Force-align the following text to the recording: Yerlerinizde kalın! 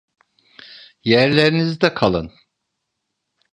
Yerlerinizde 1.03 1.93
kalın! 1.93 2.31